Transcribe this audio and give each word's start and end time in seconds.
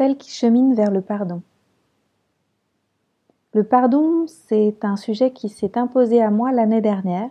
celle 0.00 0.16
qui 0.16 0.30
chemine 0.30 0.72
vers 0.72 0.90
le 0.90 1.02
pardon. 1.02 1.42
Le 3.52 3.64
pardon, 3.64 4.24
c'est 4.26 4.82
un 4.82 4.96
sujet 4.96 5.30
qui 5.30 5.50
s'est 5.50 5.76
imposé 5.76 6.22
à 6.22 6.30
moi 6.30 6.52
l'année 6.52 6.80
dernière. 6.80 7.28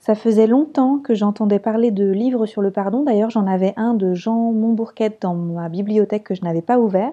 Ça 0.00 0.16
faisait 0.16 0.48
longtemps 0.48 0.98
que 0.98 1.14
j'entendais 1.14 1.60
parler 1.60 1.92
de 1.92 2.10
livres 2.10 2.46
sur 2.46 2.62
le 2.62 2.72
pardon. 2.72 3.04
D'ailleurs, 3.04 3.30
j'en 3.30 3.46
avais 3.46 3.74
un 3.76 3.94
de 3.94 4.12
Jean 4.12 4.50
Montbourquette 4.50 5.22
dans 5.22 5.36
ma 5.36 5.68
bibliothèque 5.68 6.24
que 6.24 6.34
je 6.34 6.42
n'avais 6.42 6.62
pas 6.62 6.80
ouvert. 6.80 7.12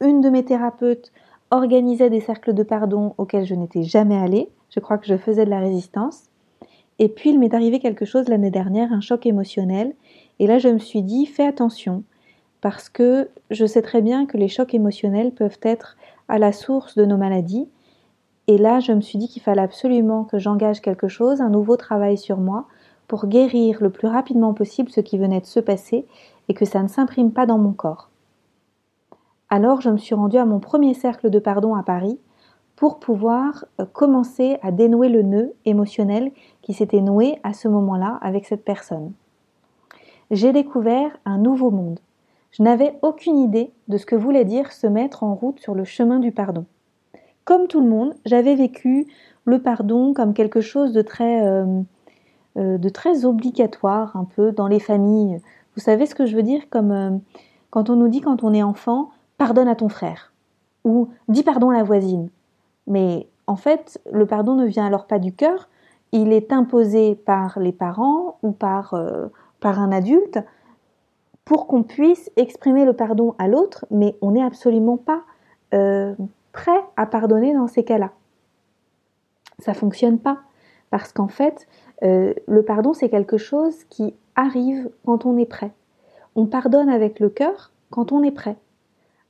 Une 0.00 0.20
de 0.20 0.30
mes 0.30 0.44
thérapeutes 0.44 1.10
organisait 1.50 2.10
des 2.10 2.20
cercles 2.20 2.54
de 2.54 2.62
pardon 2.62 3.14
auxquels 3.18 3.44
je 3.44 3.56
n'étais 3.56 3.82
jamais 3.82 4.18
allée. 4.18 4.50
Je 4.68 4.78
crois 4.78 4.98
que 4.98 5.06
je 5.08 5.16
faisais 5.16 5.46
de 5.46 5.50
la 5.50 5.58
résistance. 5.58 6.26
Et 7.00 7.08
puis, 7.08 7.30
il 7.30 7.40
m'est 7.40 7.54
arrivé 7.54 7.80
quelque 7.80 8.04
chose 8.04 8.28
l'année 8.28 8.52
dernière, 8.52 8.92
un 8.92 9.00
choc 9.00 9.26
émotionnel. 9.26 9.96
Et 10.38 10.46
là, 10.46 10.60
je 10.60 10.68
me 10.68 10.78
suis 10.78 11.02
dit, 11.02 11.26
fais 11.26 11.44
attention 11.44 12.04
parce 12.60 12.88
que 12.88 13.28
je 13.50 13.64
sais 13.66 13.82
très 13.82 14.02
bien 14.02 14.26
que 14.26 14.36
les 14.36 14.48
chocs 14.48 14.74
émotionnels 14.74 15.32
peuvent 15.32 15.58
être 15.62 15.96
à 16.28 16.38
la 16.38 16.52
source 16.52 16.96
de 16.96 17.04
nos 17.04 17.16
maladies. 17.16 17.68
Et 18.46 18.58
là, 18.58 18.80
je 18.80 18.92
me 18.92 19.00
suis 19.00 19.18
dit 19.18 19.28
qu'il 19.28 19.42
fallait 19.42 19.62
absolument 19.62 20.24
que 20.24 20.38
j'engage 20.38 20.80
quelque 20.80 21.08
chose, 21.08 21.40
un 21.40 21.50
nouveau 21.50 21.76
travail 21.76 22.18
sur 22.18 22.38
moi, 22.38 22.66
pour 23.08 23.26
guérir 23.26 23.78
le 23.80 23.90
plus 23.90 24.08
rapidement 24.08 24.54
possible 24.54 24.90
ce 24.90 25.00
qui 25.00 25.18
venait 25.18 25.40
de 25.40 25.46
se 25.46 25.60
passer 25.60 26.06
et 26.48 26.54
que 26.54 26.64
ça 26.64 26.82
ne 26.82 26.88
s'imprime 26.88 27.32
pas 27.32 27.46
dans 27.46 27.58
mon 27.58 27.72
corps. 27.72 28.08
Alors, 29.48 29.80
je 29.80 29.90
me 29.90 29.98
suis 29.98 30.14
rendue 30.14 30.38
à 30.38 30.44
mon 30.44 30.60
premier 30.60 30.94
cercle 30.94 31.28
de 31.28 31.38
pardon 31.38 31.74
à 31.74 31.82
Paris 31.82 32.18
pour 32.76 32.98
pouvoir 32.98 33.64
euh, 33.80 33.84
commencer 33.84 34.58
à 34.62 34.70
dénouer 34.70 35.08
le 35.08 35.22
nœud 35.22 35.52
émotionnel 35.64 36.30
qui 36.62 36.72
s'était 36.72 37.00
noué 37.00 37.38
à 37.42 37.52
ce 37.52 37.68
moment-là 37.68 38.18
avec 38.22 38.46
cette 38.46 38.64
personne. 38.64 39.12
J'ai 40.30 40.52
découvert 40.52 41.10
un 41.24 41.38
nouveau 41.38 41.70
monde 41.70 41.98
je 42.52 42.62
n'avais 42.62 42.98
aucune 43.02 43.38
idée 43.38 43.72
de 43.88 43.96
ce 43.96 44.06
que 44.06 44.16
voulait 44.16 44.44
dire 44.44 44.72
se 44.72 44.86
mettre 44.86 45.22
en 45.22 45.34
route 45.34 45.60
sur 45.60 45.74
le 45.74 45.84
chemin 45.84 46.18
du 46.18 46.32
pardon. 46.32 46.66
Comme 47.44 47.68
tout 47.68 47.80
le 47.80 47.88
monde, 47.88 48.14
j'avais 48.26 48.54
vécu 48.54 49.06
le 49.44 49.60
pardon 49.60 50.12
comme 50.12 50.34
quelque 50.34 50.60
chose 50.60 50.92
de 50.92 51.02
très, 51.02 51.46
euh, 51.46 51.80
euh, 52.58 53.24
obligatoire 53.24 54.16
un 54.16 54.24
peu 54.24 54.52
dans 54.52 54.66
les 54.66 54.80
familles. 54.80 55.40
Vous 55.74 55.80
savez 55.80 56.06
ce 56.06 56.14
que 56.14 56.26
je 56.26 56.36
veux 56.36 56.42
dire 56.42 56.68
comme 56.70 56.92
euh, 56.92 57.10
quand 57.70 57.88
on 57.88 57.96
nous 57.96 58.08
dit 58.08 58.20
quand 58.20 58.42
on 58.42 58.52
est 58.52 58.62
enfant, 58.62 59.10
pardonne 59.38 59.68
à 59.68 59.76
ton 59.76 59.88
frère 59.88 60.32
ou 60.84 61.08
dis 61.28 61.42
pardon 61.42 61.70
à 61.70 61.74
la 61.74 61.82
voisine. 61.82 62.30
Mais 62.86 63.28
en 63.46 63.56
fait, 63.56 64.00
le 64.12 64.26
pardon 64.26 64.54
ne 64.54 64.66
vient 64.66 64.86
alors 64.86 65.06
pas 65.06 65.18
du 65.18 65.32
cœur, 65.32 65.68
il 66.12 66.32
est 66.32 66.52
imposé 66.52 67.14
par 67.14 67.60
les 67.60 67.72
parents 67.72 68.38
ou 68.42 68.50
par 68.50 68.94
un 69.62 69.92
adulte 69.92 70.40
pour 71.50 71.66
qu'on 71.66 71.82
puisse 71.82 72.30
exprimer 72.36 72.84
le 72.84 72.92
pardon 72.92 73.34
à 73.40 73.48
l'autre, 73.48 73.84
mais 73.90 74.14
on 74.20 74.30
n'est 74.30 74.44
absolument 74.44 74.96
pas 74.96 75.22
euh, 75.74 76.14
prêt 76.52 76.80
à 76.96 77.06
pardonner 77.06 77.52
dans 77.52 77.66
ces 77.66 77.82
cas-là. 77.82 78.12
Ça 79.58 79.74
fonctionne 79.74 80.20
pas 80.20 80.42
parce 80.90 81.12
qu'en 81.12 81.26
fait, 81.26 81.66
euh, 82.04 82.34
le 82.46 82.62
pardon 82.62 82.92
c'est 82.92 83.08
quelque 83.08 83.36
chose 83.36 83.82
qui 83.88 84.14
arrive 84.36 84.90
quand 85.04 85.26
on 85.26 85.36
est 85.38 85.44
prêt. 85.44 85.72
On 86.36 86.46
pardonne 86.46 86.88
avec 86.88 87.18
le 87.18 87.30
cœur 87.30 87.72
quand 87.90 88.12
on 88.12 88.22
est 88.22 88.30
prêt. 88.30 88.56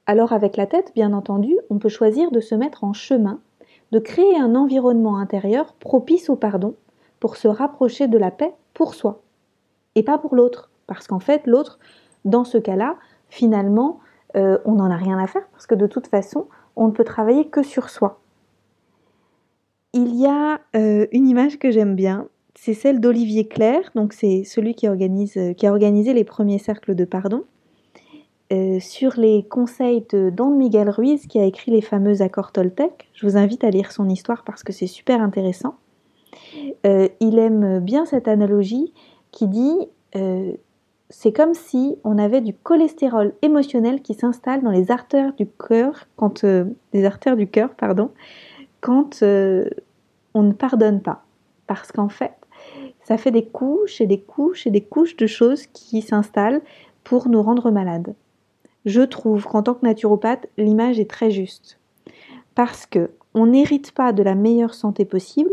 Alors 0.05 0.35
avec 0.35 0.59
la 0.59 0.67
tête, 0.67 0.93
bien 0.95 1.15
entendu, 1.15 1.57
on 1.71 1.79
peut 1.79 1.89
choisir 1.89 2.31
de 2.33 2.41
se 2.41 2.55
mettre 2.55 2.85
en 2.85 2.93
chemin, 2.93 3.41
de 3.93 3.99
créer 3.99 4.39
un 4.39 4.57
environnement 4.57 5.17
intérieur 5.17 5.73
propice 5.73 6.29
au 6.29 6.37
pardon 6.37 6.75
pour 7.19 7.39
se 7.39 7.49
rapprocher 7.49 8.09
de 8.09 8.19
la 8.19 8.31
paix 8.31 8.53
pour 8.75 8.93
soi 8.93 9.23
et 9.95 10.03
pas 10.03 10.19
pour 10.19 10.35
l'autre. 10.35 10.71
Parce 10.87 11.07
qu'en 11.07 11.21
fait, 11.21 11.47
l'autre, 11.47 11.79
dans 12.25 12.45
ce 12.45 12.59
cas-là, 12.59 12.97
finalement, 13.29 14.01
euh, 14.37 14.59
on 14.65 14.75
n'en 14.75 14.91
a 14.91 14.97
rien 14.97 15.19
à 15.19 15.27
faire 15.27 15.47
parce 15.53 15.67
que 15.67 15.75
de 15.75 15.87
toute 15.87 16.07
façon, 16.07 16.47
on 16.77 16.89
ne 16.89 16.93
peut 16.93 17.05
travailler 17.05 17.49
que 17.49 17.63
sur 17.63 17.89
soi. 17.89 18.21
Il 19.93 20.15
y 20.15 20.27
a 20.27 20.61
euh, 20.77 21.07
une 21.13 21.27
image 21.27 21.59
que 21.59 21.71
j'aime 21.71 21.97
bien, 21.97 22.29
c'est 22.55 22.75
celle 22.75 23.01
d'Olivier 23.01 23.49
Claire, 23.49 23.91
donc 23.95 24.13
c'est 24.13 24.45
celui 24.45 24.75
qui, 24.75 24.87
organise, 24.89 25.37
qui 25.57 25.67
a 25.67 25.71
organisé 25.71 26.15
les 26.15 26.23
premiers 26.23 26.59
cercles 26.59 26.95
de 26.95 27.05
pardon, 27.05 27.45
euh, 28.53 28.79
sur 28.79 29.15
les 29.17 29.43
conseils 29.45 30.05
de 30.11 30.31
Don 30.31 30.51
Miguel 30.51 30.91
Ruiz 30.91 31.27
qui 31.27 31.41
a 31.41 31.45
écrit 31.45 31.73
les 31.73 31.81
fameux 31.81 32.23
accords 32.23 32.53
Toltec. 32.53 33.09
Je 33.15 33.27
vous 33.27 33.37
invite 33.37 33.65
à 33.65 33.71
lire 33.71 33.91
son 33.91 34.09
histoire 34.09 34.45
parce 34.45 34.63
que 34.63 34.73
c'est 34.73 34.87
super 34.87 35.21
intéressant. 35.21 35.77
il 36.85 37.39
aime 37.39 37.81
bien 37.81 38.05
cette 38.07 38.29
analogie 38.29 38.93
qui 39.33 39.49
dit 39.49 39.89
c'est 41.11 41.33
comme 41.33 41.55
si 41.55 41.97
on 42.05 42.19
avait 42.19 42.41
du 42.41 42.55
cholestérol 42.55 43.35
émotionnel 43.43 44.01
qui 44.01 44.15
s'installe 44.15 44.63
dans 44.63 44.71
les 44.71 44.91
artères 44.91 45.35
du 45.35 45.47
cœur 45.47 46.07
quand 46.17 46.45
euh, 46.45 46.65
artères 47.05 47.37
du 47.37 47.49
cœur 47.49 47.75
pardon 47.75 48.11
quand 48.81 49.23
euh, 49.23 49.69
on 50.35 50.43
ne 50.43 50.53
pardonne 50.53 51.03
pas 51.03 51.25
parce 51.67 51.93
qu'en 51.93 52.09
fait 52.09 52.33
ça 53.03 53.19
fait 53.19 53.33
des 53.33 53.45
couches 53.45 54.01
et 54.01 54.07
des 54.07 54.21
couches 54.21 54.67
et 54.67 54.71
des 54.71 54.83
couches 54.83 55.17
de 55.17 55.27
choses 55.27 55.67
qui 55.67 56.01
s'installent 56.01 56.63
pour 57.03 57.29
nous 57.29 57.43
rendre 57.43 57.71
malades. 57.71 58.15
Je 58.85 59.01
trouve 59.01 59.45
qu'en 59.45 59.63
tant 59.63 59.75
que 59.75 59.85
naturopathe, 59.85 60.47
l'image 60.57 61.01
est 61.01 61.11
très 61.11 61.31
juste 61.31 61.79
parce 62.55 62.87
que 62.87 63.11
on 63.35 63.47
n'hérite 63.47 63.93
pas 63.93 64.13
de 64.13 64.23
la 64.23 64.35
meilleure 64.35 64.75
santé 64.75 65.05
possible, 65.05 65.51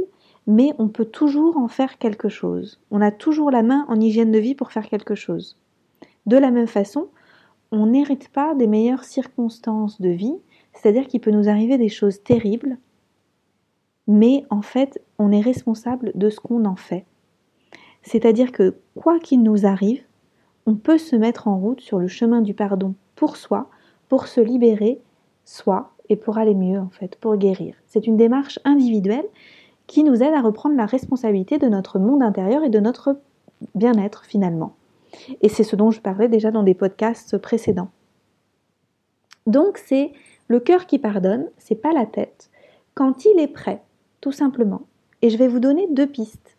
mais 0.48 0.74
on 0.80 0.88
peut 0.88 1.06
toujours 1.06 1.58
en 1.58 1.68
faire 1.68 1.98
quelque 1.98 2.30
chose. 2.30 2.80
On 2.90 3.02
a 3.02 3.12
toujours 3.12 3.52
la 3.52 3.64
main 3.64 3.86
en 3.90 4.00
hygiène 4.00 4.32
de 4.32 4.40
vie 4.40 4.56
pour 4.56 4.72
faire 4.72 4.88
quelque 4.88 5.14
chose. 5.16 5.58
De 6.26 6.38
la 6.38 6.52
même 6.52 6.68
façon, 6.68 7.10
on 7.72 7.88
n'hérite 7.88 8.30
pas 8.30 8.56
des 8.56 8.68
meilleures 8.68 9.04
circonstances 9.04 10.00
de 10.00 10.10
vie, 10.10 10.36
c'est-à-dire 10.74 11.08
qu'il 11.08 11.20
peut 11.20 11.32
nous 11.32 11.50
arriver 11.50 11.78
des 11.78 11.90
choses 11.90 12.24
terribles, 12.24 12.78
mais 14.08 14.46
en 14.50 14.62
fait, 14.62 15.02
on 15.20 15.34
est 15.34 15.42
responsable 15.42 16.14
de 16.16 16.30
ce 16.30 16.40
qu'on 16.40 16.64
en 16.64 16.78
fait. 16.78 17.06
C'est-à-dire 18.02 18.54
que 18.54 18.76
quoi 18.96 19.20
qu'il 19.20 19.44
nous 19.44 19.66
arrive, 19.66 20.02
on 20.66 20.76
peut 20.76 20.98
se 20.98 21.18
mettre 21.18 21.50
en 21.50 21.60
route 21.60 21.82
sur 21.82 22.00
le 22.00 22.08
chemin 22.08 22.42
du 22.42 22.54
pardon 22.54 22.96
pour 23.16 23.36
soi, 23.36 23.70
pour 24.08 24.28
se 24.28 24.40
libérer, 24.40 25.02
soi, 25.44 25.92
et 26.10 26.16
pour 26.16 26.38
aller 26.38 26.56
mieux 26.56 26.80
en 26.80 26.90
fait, 26.90 27.18
pour 27.18 27.36
guérir. 27.36 27.76
C'est 27.86 28.08
une 28.08 28.18
démarche 28.18 28.60
individuelle 28.64 29.28
qui 29.88 30.04
nous 30.04 30.22
aide 30.22 30.34
à 30.34 30.42
reprendre 30.42 30.76
la 30.76 30.86
responsabilité 30.86 31.58
de 31.58 31.68
notre 31.68 31.98
monde 31.98 32.22
intérieur 32.22 32.64
et 32.64 32.70
de 32.70 32.80
notre 32.80 33.18
bien-être 33.74 34.26
finalement. 34.26 34.76
Et 35.42 35.50
c'est 35.50 35.64
ce 35.64 35.76
dont 35.76 35.92
je 35.92 36.02
parlais 36.02 36.28
déjà 36.28 36.52
dans 36.52 36.64
des 36.64 36.74
podcasts 36.74 37.38
précédents. 37.38 37.90
Donc 39.48 39.78
c'est 39.78 40.12
le 40.50 40.60
cœur 40.60 40.86
qui 40.86 41.00
pardonne, 41.00 41.50
c'est 41.58 41.82
pas 41.82 41.94
la 41.94 42.06
tête, 42.06 42.50
quand 42.94 43.26
il 43.26 43.40
est 43.40 43.48
prêt, 43.48 43.82
tout 44.22 44.32
simplement. 44.32 44.82
Et 45.22 45.30
je 45.30 45.38
vais 45.38 45.48
vous 45.48 45.60
donner 45.60 45.88
deux 45.90 46.08
pistes. 46.08 46.58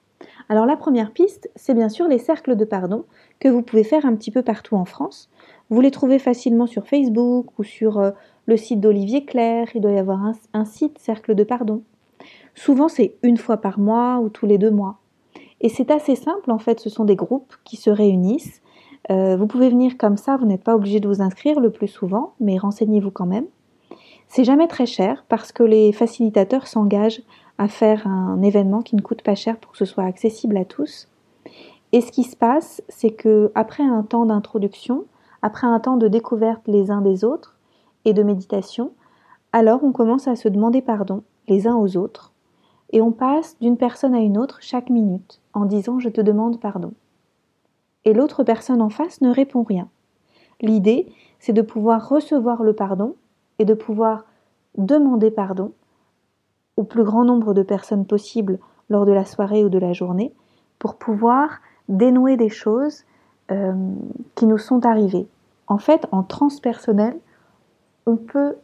Alors 0.48 0.66
la 0.66 0.76
première 0.76 1.12
piste, 1.12 1.50
c'est 1.54 1.74
bien 1.74 1.90
sûr 1.90 2.08
les 2.08 2.18
cercles 2.18 2.56
de 2.56 2.64
pardon 2.64 3.04
que 3.38 3.48
vous 3.48 3.62
pouvez 3.62 3.84
faire 3.84 4.06
un 4.06 4.16
petit 4.16 4.30
peu 4.30 4.42
partout 4.42 4.74
en 4.76 4.86
France. 4.86 5.28
Vous 5.68 5.82
les 5.82 5.90
trouvez 5.90 6.18
facilement 6.18 6.66
sur 6.66 6.86
Facebook 6.86 7.46
ou 7.58 7.62
sur 7.62 7.98
euh, 7.98 8.10
le 8.46 8.56
site 8.56 8.80
d'Olivier 8.80 9.26
Claire. 9.26 9.68
Il 9.74 9.82
doit 9.82 9.92
y 9.92 9.98
avoir 9.98 10.32
un 10.54 10.64
site 10.64 10.98
cercle 10.98 11.34
de 11.34 11.44
pardon. 11.44 11.82
Souvent, 12.58 12.88
c'est 12.88 13.14
une 13.22 13.36
fois 13.36 13.58
par 13.58 13.78
mois 13.78 14.18
ou 14.18 14.30
tous 14.30 14.44
les 14.44 14.58
deux 14.58 14.72
mois. 14.72 14.98
Et 15.60 15.68
c'est 15.68 15.92
assez 15.92 16.16
simple, 16.16 16.50
en 16.50 16.58
fait, 16.58 16.80
ce 16.80 16.90
sont 16.90 17.04
des 17.04 17.14
groupes 17.14 17.54
qui 17.62 17.76
se 17.76 17.88
réunissent. 17.88 18.62
Euh, 19.12 19.36
vous 19.36 19.46
pouvez 19.46 19.68
venir 19.68 19.96
comme 19.96 20.16
ça, 20.16 20.36
vous 20.36 20.44
n'êtes 20.44 20.64
pas 20.64 20.74
obligé 20.74 20.98
de 20.98 21.06
vous 21.06 21.22
inscrire 21.22 21.60
le 21.60 21.70
plus 21.70 21.86
souvent, 21.86 22.34
mais 22.40 22.58
renseignez-vous 22.58 23.12
quand 23.12 23.26
même. 23.26 23.46
C'est 24.26 24.42
jamais 24.42 24.66
très 24.66 24.86
cher 24.86 25.24
parce 25.28 25.52
que 25.52 25.62
les 25.62 25.92
facilitateurs 25.92 26.66
s'engagent 26.66 27.22
à 27.58 27.68
faire 27.68 28.08
un 28.08 28.42
événement 28.42 28.82
qui 28.82 28.96
ne 28.96 29.02
coûte 29.02 29.22
pas 29.22 29.36
cher 29.36 29.56
pour 29.58 29.70
que 29.70 29.78
ce 29.78 29.84
soit 29.84 30.04
accessible 30.04 30.56
à 30.56 30.64
tous. 30.64 31.06
Et 31.92 32.00
ce 32.00 32.10
qui 32.10 32.24
se 32.24 32.34
passe, 32.34 32.82
c'est 32.88 33.12
que 33.12 33.52
après 33.54 33.84
un 33.84 34.02
temps 34.02 34.26
d'introduction, 34.26 35.04
après 35.42 35.68
un 35.68 35.78
temps 35.78 35.96
de 35.96 36.08
découverte 36.08 36.66
les 36.66 36.90
uns 36.90 37.02
des 37.02 37.24
autres 37.24 37.56
et 38.04 38.14
de 38.14 38.24
méditation, 38.24 38.90
alors 39.52 39.84
on 39.84 39.92
commence 39.92 40.26
à 40.26 40.34
se 40.34 40.48
demander 40.48 40.82
pardon 40.82 41.22
les 41.46 41.68
uns 41.68 41.76
aux 41.76 41.96
autres 41.96 42.32
et 42.90 43.00
on 43.00 43.12
passe 43.12 43.56
d'une 43.60 43.76
personne 43.76 44.14
à 44.14 44.20
une 44.20 44.38
autre 44.38 44.58
chaque 44.60 44.90
minute 44.90 45.40
en 45.52 45.64
disant 45.64 45.98
je 45.98 46.08
te 46.08 46.20
demande 46.20 46.60
pardon. 46.60 46.92
Et 48.04 48.14
l'autre 48.14 48.44
personne 48.44 48.80
en 48.80 48.88
face 48.88 49.20
ne 49.20 49.30
répond 49.30 49.62
rien. 49.62 49.88
L'idée, 50.60 51.12
c'est 51.38 51.52
de 51.52 51.62
pouvoir 51.62 52.08
recevoir 52.08 52.62
le 52.62 52.72
pardon 52.72 53.14
et 53.58 53.64
de 53.64 53.74
pouvoir 53.74 54.24
demander 54.76 55.30
pardon 55.30 55.72
au 56.76 56.84
plus 56.84 57.04
grand 57.04 57.24
nombre 57.24 57.54
de 57.54 57.62
personnes 57.62 58.06
possible 58.06 58.58
lors 58.88 59.04
de 59.04 59.12
la 59.12 59.24
soirée 59.24 59.64
ou 59.64 59.68
de 59.68 59.78
la 59.78 59.92
journée 59.92 60.32
pour 60.78 60.94
pouvoir 60.96 61.58
dénouer 61.88 62.36
des 62.36 62.48
choses 62.48 63.04
euh, 63.50 63.74
qui 64.34 64.46
nous 64.46 64.58
sont 64.58 64.86
arrivées. 64.86 65.26
En 65.66 65.78
fait, 65.78 66.06
en 66.12 66.22
transpersonnel, 66.22 67.18
on 68.06 68.16
peut 68.16 68.56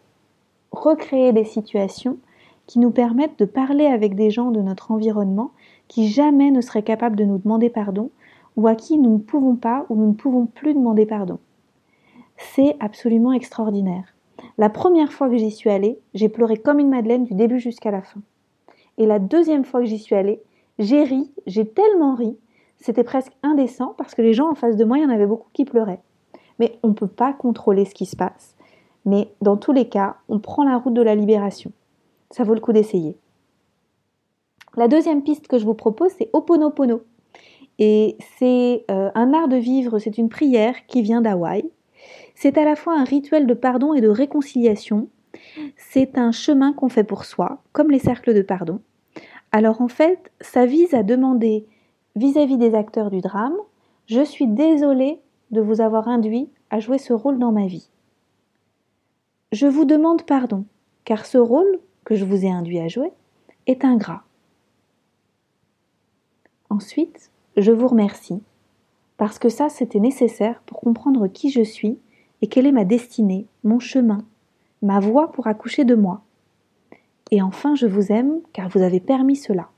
recréer 0.71 1.33
des 1.33 1.45
situations 1.45 2.19
qui 2.67 2.79
nous 2.79 2.91
permettent 2.91 3.39
de 3.39 3.45
parler 3.45 3.87
avec 3.87 4.15
des 4.15 4.31
gens 4.31 4.51
de 4.51 4.61
notre 4.61 4.91
environnement 4.91 5.51
qui 5.89 6.09
jamais 6.09 6.51
ne 6.51 6.61
seraient 6.61 6.83
capables 6.83 7.17
de 7.17 7.25
nous 7.25 7.39
demander 7.39 7.71
pardon 7.71 8.11
ou 8.57 8.67
à 8.67 8.75
qui 8.75 8.99
nous 8.99 9.15
ne 9.15 9.19
pouvons 9.19 9.57
pas 9.57 9.85
ou 9.89 9.97
nous 9.97 10.09
ne 10.09 10.15
pouvons 10.15 10.47
plus 10.47 10.75
demander 10.75 11.07
pardon. 11.07 11.39
c'est 12.37 12.77
absolument 12.81 13.33
extraordinaire. 13.33 14.15
La 14.59 14.69
première 14.69 15.13
fois 15.13 15.29
que 15.29 15.37
j'y 15.37 15.51
suis 15.51 15.71
allée, 15.71 15.99
j'ai 16.15 16.29
pleuré 16.29 16.57
comme 16.57 16.81
une 16.81 16.89
madeleine 16.89 17.25
du 17.25 17.35
début 17.35 17.61
jusqu'à 17.61 17.91
la 17.91 18.03
fin. 18.03 18.21
Et 18.99 19.07
la 19.07 19.19
deuxième 19.19 19.65
fois 19.65 19.81
que 19.81 19.87
j'y 19.87 19.99
suis 19.99 20.15
allée, 20.15 20.43
j'ai 20.79 21.05
ri, 21.05 21.31
j'ai 21.47 21.67
tellement 21.67 22.15
ri, 22.15 22.37
c'était 22.79 23.05
presque 23.05 23.33
indécent 23.43 23.95
parce 23.97 24.15
que 24.15 24.23
les 24.23 24.35
gens 24.35 24.51
en 24.51 24.55
face 24.55 24.77
de 24.77 24.85
moi, 24.85 24.99
il 24.99 25.05
y 25.05 25.07
en 25.07 25.11
avait 25.11 25.27
beaucoup 25.27 25.49
qui 25.53 25.65
pleuraient. 25.65 26.03
Mais 26.59 26.79
on 26.83 26.89
ne 26.89 26.93
peut 26.93 27.09
pas 27.09 27.33
contrôler 27.33 27.85
ce 27.85 27.95
qui 27.95 28.07
se 28.07 28.17
passe. 28.17 28.57
Mais 29.05 29.29
dans 29.41 29.57
tous 29.57 29.73
les 29.73 29.89
cas, 29.89 30.17
on 30.29 30.39
prend 30.39 30.65
la 30.65 30.79
route 30.79 30.95
de 30.95 31.03
la 31.03 31.15
libération. 31.15 31.73
Ça 32.35 32.43
vaut 32.43 32.55
le 32.55 32.61
coup 32.61 32.73
d'essayer. 32.73 33.17
La 34.75 34.89
deuxième 34.89 35.23
piste 35.23 35.47
que 35.47 35.57
je 35.57 35.65
vous 35.65 35.75
propose, 35.75 36.11
c'est 36.19 36.31
Oponopono. 36.33 37.05
Et 37.79 38.17
c'est 38.41 38.85
euh, 38.91 39.09
un 39.15 39.33
art 39.33 39.47
de 39.47 39.55
vivre, 39.55 40.01
c'est 40.01 40.19
une 40.19 40.29
prière 40.29 40.75
qui 40.89 41.01
vient 41.03 41.21
d'Hawaï. 41.21 41.71
C'est 42.35 42.59
à 42.59 42.65
la 42.65 42.75
fois 42.75 42.99
un 42.99 43.05
rituel 43.05 43.47
de 43.47 43.55
pardon 43.55 43.95
et 43.95 44.01
de 44.01 44.09
réconciliation. 44.09 45.07
C'est 45.77 46.19
un 46.19 46.33
chemin 46.33 46.73
qu'on 46.73 46.89
fait 46.89 47.05
pour 47.05 47.25
soi, 47.25 47.63
comme 47.71 47.93
les 47.93 48.01
cercles 48.01 48.35
de 48.35 48.43
pardon. 48.43 48.81
Alors 49.53 49.81
en 49.81 49.87
fait, 49.87 50.33
ça 50.41 50.67
vise 50.67 50.93
à 50.93 51.05
demander 51.05 51.69
vis-à-vis 52.17 52.59
des 52.59 52.75
acteurs 52.75 53.13
du 53.13 53.21
drame, 53.21 53.55
je 54.07 54.25
suis 54.25 54.49
désolée 54.49 55.21
de 55.53 55.61
vous 55.61 55.81
avoir 55.81 56.09
induit 56.09 56.49
à 56.71 56.81
jouer 56.81 56.99
ce 56.99 57.13
rôle 57.13 57.39
dans 57.39 57.53
ma 57.53 57.69
vie. 57.69 57.91
Je 59.53 59.69
vous 59.69 59.85
demande 59.85 60.25
pardon, 60.25 60.65
car 61.05 61.27
ce 61.27 61.39
rôle 61.39 61.79
que 62.05 62.15
je 62.15 62.25
vous 62.25 62.45
ai 62.45 62.51
induit 62.51 62.81
à 62.81 62.89
jouer 62.89 63.11
est 63.67 63.85
ingrat. 63.85 64.23
Ensuite, 66.71 67.31
je 67.57 67.73
vous 67.73 67.89
remercie, 67.89 68.43
parce 69.17 69.39
que 69.39 69.49
ça, 69.49 69.69
c'était 69.69 70.01
nécessaire 70.01 70.61
pour 70.67 70.81
comprendre 70.81 71.29
qui 71.29 71.51
je 71.51 71.63
suis 71.63 71.99
et 72.43 72.47
quelle 72.47 72.67
est 72.67 72.73
ma 72.73 72.85
destinée, 72.85 73.47
mon 73.63 73.79
chemin, 73.79 74.25
ma 74.83 75.01
voie 75.01 75.33
pour 75.33 75.47
accoucher 75.47 75.85
de 75.85 75.95
moi. 75.95 76.23
Et 77.31 77.43
enfin, 77.43 77.75
je 77.75 77.87
vous 77.87 78.13
aime, 78.13 78.41
car 78.53 78.69
vous 78.69 78.83
avez 78.83 79.01
permis 79.01 79.37
cela. 79.37 79.69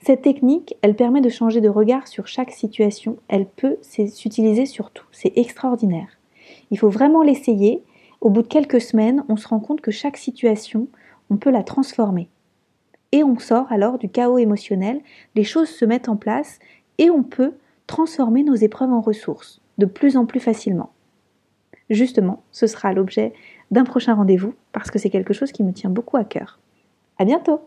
Cette 0.00 0.22
technique, 0.22 0.76
elle 0.82 0.96
permet 0.96 1.20
de 1.20 1.28
changer 1.28 1.60
de 1.60 1.68
regard 1.68 2.06
sur 2.08 2.26
chaque 2.26 2.52
situation, 2.52 3.18
elle 3.28 3.46
peut 3.46 3.78
s'utiliser 3.82 4.64
sur 4.64 4.90
tout, 4.90 5.06
c'est 5.12 5.36
extraordinaire. 5.36 6.18
Il 6.70 6.78
faut 6.78 6.88
vraiment 6.88 7.22
l'essayer, 7.22 7.82
au 8.20 8.30
bout 8.30 8.42
de 8.42 8.48
quelques 8.48 8.80
semaines, 8.80 9.24
on 9.28 9.36
se 9.36 9.48
rend 9.48 9.60
compte 9.60 9.80
que 9.80 9.90
chaque 9.90 10.16
situation, 10.16 10.88
on 11.30 11.36
peut 11.36 11.50
la 11.50 11.62
transformer 11.62 12.28
et 13.12 13.24
on 13.24 13.38
sort 13.38 13.70
alors 13.72 13.98
du 13.98 14.08
chaos 14.08 14.38
émotionnel, 14.38 15.00
les 15.34 15.44
choses 15.44 15.68
se 15.68 15.84
mettent 15.84 16.08
en 16.08 16.16
place 16.16 16.58
et 16.98 17.10
on 17.10 17.22
peut 17.22 17.54
transformer 17.86 18.42
nos 18.42 18.54
épreuves 18.54 18.92
en 18.92 19.00
ressources 19.00 19.60
de 19.78 19.86
plus 19.86 20.16
en 20.16 20.26
plus 20.26 20.40
facilement. 20.40 20.90
Justement, 21.88 22.42
ce 22.52 22.66
sera 22.66 22.92
l'objet 22.92 23.32
d'un 23.70 23.84
prochain 23.84 24.14
rendez-vous 24.14 24.54
parce 24.72 24.90
que 24.90 24.98
c'est 24.98 25.10
quelque 25.10 25.32
chose 25.32 25.52
qui 25.52 25.62
me 25.62 25.72
tient 25.72 25.90
beaucoup 25.90 26.16
à 26.16 26.24
cœur. 26.24 26.58
À 27.18 27.24
bientôt! 27.24 27.60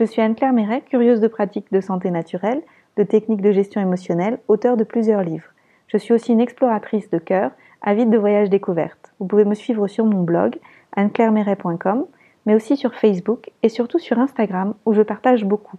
Je 0.00 0.06
suis 0.06 0.22
Anne-Claire 0.22 0.54
Méret, 0.54 0.80
curieuse 0.80 1.20
de 1.20 1.28
pratiques 1.28 1.70
de 1.72 1.82
santé 1.82 2.10
naturelle, 2.10 2.62
de 2.96 3.02
techniques 3.02 3.42
de 3.42 3.52
gestion 3.52 3.82
émotionnelle, 3.82 4.38
auteur 4.48 4.78
de 4.78 4.82
plusieurs 4.82 5.22
livres. 5.22 5.52
Je 5.88 5.98
suis 5.98 6.14
aussi 6.14 6.32
une 6.32 6.40
exploratrice 6.40 7.10
de 7.10 7.18
cœur, 7.18 7.50
avide 7.82 8.08
de 8.08 8.16
voyages 8.16 8.48
découvertes. 8.48 9.12
Vous 9.18 9.26
pouvez 9.26 9.44
me 9.44 9.54
suivre 9.54 9.88
sur 9.88 10.06
mon 10.06 10.22
blog, 10.22 10.58
anneclairemeret.com, 10.96 12.06
mais 12.46 12.54
aussi 12.54 12.78
sur 12.78 12.94
Facebook 12.94 13.50
et 13.62 13.68
surtout 13.68 13.98
sur 13.98 14.18
Instagram 14.18 14.72
où 14.86 14.94
je 14.94 15.02
partage 15.02 15.44
beaucoup. 15.44 15.76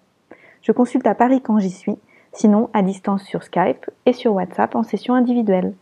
Je 0.62 0.72
consulte 0.72 1.08
à 1.08 1.16
Paris 1.16 1.42
quand 1.42 1.58
j'y 1.58 1.72
suis, 1.72 1.98
sinon 2.32 2.70
à 2.74 2.84
distance 2.84 3.24
sur 3.24 3.42
Skype 3.42 3.90
et 4.06 4.14
sur 4.14 4.36
WhatsApp 4.36 4.76
en 4.76 4.84
session 4.84 5.16
individuelle. 5.16 5.74